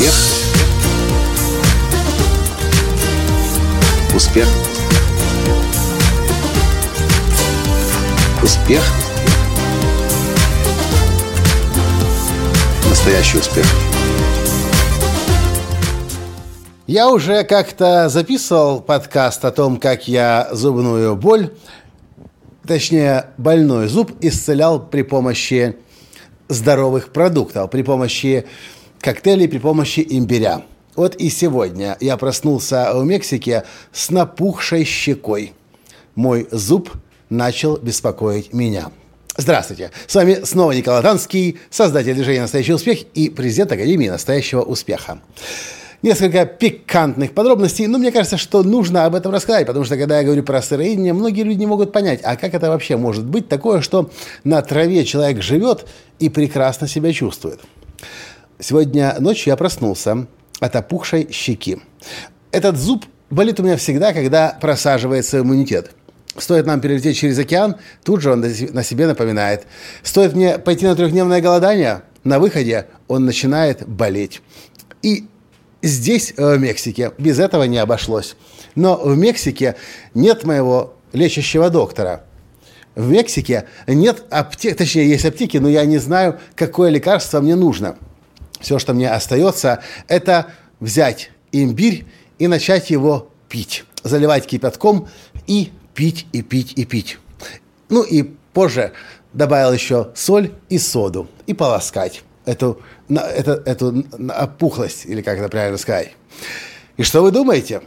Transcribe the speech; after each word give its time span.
Успех. 0.00 0.14
Успех. 4.14 4.48
Успех. 8.42 8.82
Настоящий 12.88 13.36
успех. 13.36 13.66
Я 16.86 17.10
уже 17.10 17.44
как-то 17.44 18.08
записывал 18.08 18.80
подкаст 18.80 19.44
о 19.44 19.50
том, 19.50 19.76
как 19.76 20.08
я 20.08 20.48
зубную 20.52 21.14
боль, 21.14 21.52
точнее 22.66 23.26
больной 23.36 23.88
зуб, 23.88 24.12
исцелял 24.22 24.80
при 24.80 25.02
помощи 25.02 25.76
здоровых 26.48 27.12
продуктов, 27.12 27.70
при 27.70 27.82
помощи 27.82 28.46
коктейлей, 29.00 29.48
при 29.48 29.58
помощи 29.58 30.06
имбиря. 30.08 30.62
Вот 30.96 31.16
и 31.16 31.30
сегодня 31.30 31.96
я 32.00 32.16
проснулся 32.16 32.90
в 32.94 33.04
Мексике 33.04 33.64
с 33.92 34.10
напухшей 34.10 34.84
щекой. 34.84 35.54
Мой 36.14 36.46
зуб 36.50 36.90
начал 37.28 37.76
беспокоить 37.76 38.52
меня. 38.52 38.90
Здравствуйте! 39.36 39.90
С 40.06 40.14
вами 40.14 40.40
снова 40.44 40.72
Николай 40.72 41.02
Танский, 41.02 41.58
создатель 41.70 42.14
движения 42.14 42.42
«Настоящий 42.42 42.74
успех» 42.74 42.98
и 43.14 43.30
президент 43.30 43.72
Академии 43.72 44.08
«Настоящего 44.08 44.62
успеха» 44.62 45.20
несколько 46.02 46.46
пикантных 46.46 47.32
подробностей, 47.32 47.86
но 47.86 47.98
мне 47.98 48.10
кажется, 48.10 48.38
что 48.38 48.62
нужно 48.62 49.04
об 49.04 49.14
этом 49.14 49.32
рассказать, 49.32 49.66
потому 49.66 49.84
что 49.84 49.96
когда 49.96 50.18
я 50.18 50.24
говорю 50.24 50.42
про 50.42 50.62
сыроедение, 50.62 51.12
многие 51.12 51.42
люди 51.42 51.58
не 51.58 51.66
могут 51.66 51.92
понять, 51.92 52.20
а 52.22 52.36
как 52.36 52.54
это 52.54 52.68
вообще 52.70 52.96
может 52.96 53.24
быть 53.24 53.48
такое, 53.48 53.80
что 53.80 54.10
на 54.44 54.62
траве 54.62 55.04
человек 55.04 55.42
живет 55.42 55.86
и 56.18 56.28
прекрасно 56.28 56.88
себя 56.88 57.12
чувствует. 57.12 57.60
Сегодня 58.60 59.16
ночью 59.20 59.50
я 59.50 59.56
проснулся 59.56 60.26
от 60.60 60.76
опухшей 60.76 61.28
щеки. 61.32 61.78
Этот 62.52 62.76
зуб 62.76 63.04
болит 63.30 63.58
у 63.60 63.62
меня 63.62 63.76
всегда, 63.76 64.12
когда 64.12 64.56
просаживается 64.60 65.38
иммунитет. 65.40 65.92
Стоит 66.36 66.66
нам 66.66 66.80
перелететь 66.80 67.16
через 67.16 67.38
океан, 67.38 67.76
тут 68.04 68.20
же 68.20 68.32
он 68.32 68.40
на 68.40 68.82
себе 68.82 69.06
напоминает. 69.06 69.66
Стоит 70.02 70.34
мне 70.34 70.58
пойти 70.58 70.86
на 70.86 70.94
трехдневное 70.94 71.40
голодание, 71.40 72.02
на 72.22 72.38
выходе 72.38 72.86
он 73.08 73.24
начинает 73.24 73.88
болеть. 73.88 74.42
И 75.02 75.26
Здесь, 75.82 76.34
э, 76.36 76.56
в 76.56 76.60
Мексике, 76.60 77.12
без 77.16 77.38
этого 77.38 77.64
не 77.64 77.78
обошлось. 77.78 78.36
Но 78.74 78.96
в 78.96 79.16
Мексике 79.16 79.76
нет 80.12 80.44
моего 80.44 80.94
лечащего 81.12 81.70
доктора. 81.70 82.24
В 82.94 83.10
Мексике 83.10 83.66
нет 83.86 84.24
аптек, 84.30 84.76
точнее, 84.76 85.08
есть 85.08 85.24
аптеки, 85.24 85.56
но 85.56 85.68
я 85.68 85.86
не 85.86 85.96
знаю, 85.98 86.38
какое 86.54 86.90
лекарство 86.90 87.40
мне 87.40 87.56
нужно. 87.56 87.96
Все, 88.60 88.78
что 88.78 88.94
мне 88.94 89.10
остается, 89.10 89.82
это 90.06 90.46
взять 90.80 91.30
имбирь 91.52 92.06
и 92.38 92.46
начать 92.46 92.90
его 92.90 93.30
пить. 93.48 93.84
Заливать 94.02 94.46
кипятком 94.46 95.08
и 95.46 95.72
пить, 95.94 96.26
и 96.32 96.42
пить, 96.42 96.72
и 96.76 96.84
пить. 96.84 97.18
Ну 97.88 98.02
и 98.02 98.22
позже 98.52 98.92
добавил 99.32 99.72
еще 99.72 100.10
соль 100.14 100.52
и 100.68 100.78
соду 100.78 101.28
и 101.46 101.54
полоскать 101.54 102.22
эту, 102.44 102.80
эту, 103.08 103.52
эту 103.52 104.04
опухлость, 104.28 105.06
или 105.06 105.22
как 105.22 105.38
это 105.38 105.48
правильно 105.48 105.78
сказать. 105.78 106.12
И 106.96 107.02
что 107.02 107.22
вы 107.22 107.30
думаете? 107.30 107.82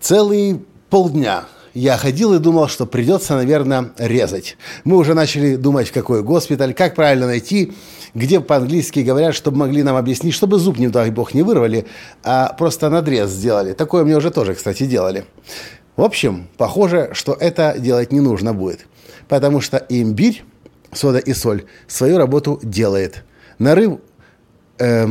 Целый 0.00 0.64
полдня 0.90 1.44
я 1.74 1.96
ходил 1.96 2.34
и 2.34 2.38
думал, 2.38 2.68
что 2.68 2.86
придется, 2.86 3.34
наверное, 3.34 3.90
резать. 3.98 4.56
Мы 4.84 4.96
уже 4.96 5.14
начали 5.14 5.56
думать, 5.56 5.88
в 5.88 5.92
какой 5.92 6.22
госпиталь, 6.22 6.72
как 6.72 6.94
правильно 6.94 7.26
найти, 7.26 7.72
где 8.14 8.40
по-английски 8.40 9.00
говорят, 9.00 9.34
чтобы 9.34 9.58
могли 9.58 9.82
нам 9.82 9.96
объяснить, 9.96 10.34
чтобы 10.34 10.58
зуб, 10.58 10.78
не 10.78 10.88
дай 10.88 11.10
бог, 11.10 11.34
не 11.34 11.42
вырвали, 11.42 11.86
а 12.22 12.54
просто 12.54 12.88
надрез 12.88 13.30
сделали. 13.30 13.72
Такое 13.72 14.04
мне 14.04 14.16
уже 14.16 14.30
тоже, 14.30 14.54
кстати, 14.54 14.84
делали. 14.84 15.24
В 15.96 16.02
общем, 16.02 16.48
похоже, 16.56 17.10
что 17.12 17.34
это 17.38 17.76
делать 17.78 18.12
не 18.12 18.20
нужно 18.20 18.54
будет. 18.54 18.86
Потому 19.28 19.60
что 19.60 19.84
имбирь, 19.88 20.44
сода 20.92 21.18
и 21.18 21.34
соль 21.34 21.64
свою 21.88 22.18
работу 22.18 22.60
делает– 22.62 23.24
Нарыв, 23.58 24.00
э, 24.78 25.06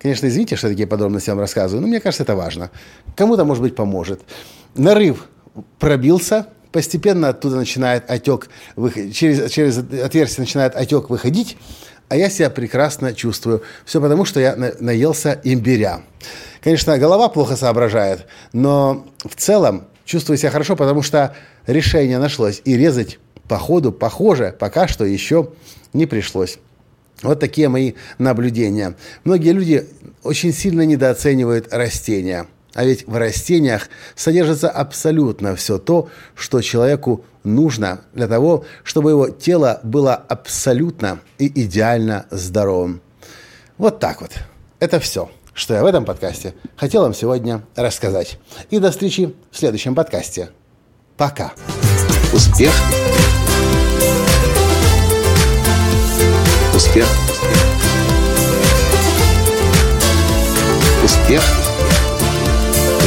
конечно, 0.00 0.26
извините, 0.26 0.56
что 0.56 0.68
такие 0.68 0.86
подробности 0.86 1.30
вам 1.30 1.40
рассказываю, 1.40 1.82
но 1.82 1.88
мне 1.88 2.00
кажется, 2.00 2.22
это 2.22 2.36
важно. 2.36 2.70
Кому-то, 3.14 3.44
может 3.44 3.62
быть, 3.62 3.74
поможет. 3.74 4.22
Нарыв 4.74 5.28
пробился, 5.78 6.46
постепенно 6.72 7.28
оттуда 7.28 7.56
начинает 7.56 8.10
отек, 8.10 8.48
через, 9.12 9.50
через 9.50 9.78
отверстие 9.78 10.42
начинает 10.42 10.76
отек 10.76 11.10
выходить, 11.10 11.56
а 12.08 12.16
я 12.16 12.30
себя 12.30 12.50
прекрасно 12.50 13.14
чувствую. 13.14 13.62
Все 13.84 14.00
потому, 14.00 14.24
что 14.24 14.40
я 14.40 14.56
наелся 14.80 15.40
имбиря. 15.44 16.02
Конечно, 16.62 16.98
голова 16.98 17.28
плохо 17.28 17.56
соображает, 17.56 18.26
но 18.52 19.06
в 19.24 19.34
целом 19.36 19.86
чувствую 20.04 20.38
себя 20.38 20.50
хорошо, 20.50 20.74
потому 20.74 21.02
что 21.02 21.36
решение 21.66 22.18
нашлось. 22.18 22.62
И 22.64 22.76
резать 22.76 23.18
по 23.46 23.58
ходу, 23.58 23.92
похоже, 23.92 24.54
пока 24.58 24.88
что 24.88 25.04
еще 25.04 25.52
не 25.92 26.06
пришлось. 26.06 26.58
Вот 27.22 27.40
такие 27.40 27.68
мои 27.68 27.94
наблюдения. 28.18 28.94
Многие 29.24 29.52
люди 29.52 29.88
очень 30.22 30.52
сильно 30.52 30.82
недооценивают 30.82 31.72
растения. 31.72 32.46
А 32.74 32.84
ведь 32.84 33.06
в 33.06 33.16
растениях 33.16 33.88
содержится 34.14 34.70
абсолютно 34.70 35.56
все 35.56 35.78
то, 35.78 36.08
что 36.34 36.60
человеку 36.60 37.24
нужно 37.44 38.02
для 38.12 38.28
того, 38.28 38.64
чтобы 38.84 39.10
его 39.10 39.28
тело 39.30 39.80
было 39.82 40.14
абсолютно 40.14 41.20
и 41.38 41.46
идеально 41.62 42.26
здоровым. 42.30 43.00
Вот 43.78 44.00
так 44.00 44.20
вот. 44.20 44.32
Это 44.80 45.00
все, 45.00 45.30
что 45.54 45.74
я 45.74 45.82
в 45.82 45.86
этом 45.86 46.04
подкасте 46.04 46.54
хотел 46.76 47.02
вам 47.02 47.14
сегодня 47.14 47.62
рассказать. 47.74 48.38
И 48.70 48.78
до 48.78 48.90
встречи 48.90 49.34
в 49.50 49.58
следующем 49.58 49.94
подкасте. 49.94 50.50
Пока. 51.16 51.52
Успех! 52.32 52.72
Успех. 56.74 57.06
Успех. 61.02 61.57